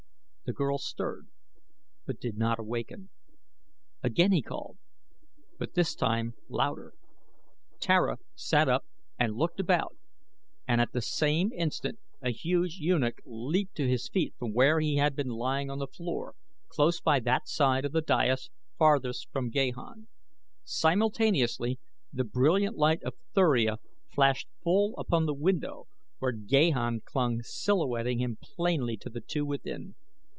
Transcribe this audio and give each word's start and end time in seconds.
The 0.43 0.53
girl 0.53 0.79
stirred, 0.79 1.29
but 2.05 2.19
did 2.19 2.35
not 2.35 2.59
awaken. 2.59 3.07
Again 4.03 4.33
he 4.33 4.41
called, 4.41 4.77
but 5.57 5.75
this 5.75 5.95
time 5.95 6.33
louder. 6.49 6.93
Tara 7.79 8.17
sat 8.35 8.67
up 8.67 8.83
and 9.17 9.37
looked 9.37 9.61
about 9.61 9.95
and 10.67 10.81
at 10.81 10.91
the 10.91 11.01
same 11.01 11.53
instant 11.53 11.99
a 12.21 12.31
huge 12.31 12.79
eunuch 12.79 13.19
leaped 13.23 13.75
to 13.75 13.87
his 13.87 14.09
feet 14.09 14.33
from 14.37 14.51
where 14.51 14.81
he 14.81 14.97
had 14.97 15.15
been 15.15 15.29
lying 15.29 15.69
on 15.69 15.79
the 15.79 15.87
floor 15.87 16.35
close 16.67 16.99
by 16.99 17.21
that 17.21 17.47
side 17.47 17.85
of 17.85 17.93
the 17.93 18.01
dais 18.01 18.49
farthest 18.77 19.29
from 19.31 19.51
Gahan. 19.51 20.09
Simultaneously 20.65 21.79
the 22.11 22.25
brilliant 22.25 22.75
light 22.75 23.01
of 23.03 23.15
Thuria 23.33 23.77
flashed 24.13 24.49
full 24.61 24.97
upon 24.97 25.27
the 25.27 25.33
window 25.33 25.87
where 26.19 26.33
Gahan 26.33 26.99
clung 27.05 27.41
silhouetting 27.41 28.19
him 28.19 28.37
plainly 28.41 28.97
to 28.97 29.09
the 29.09 29.21
two 29.21 29.45
within. 29.45 29.95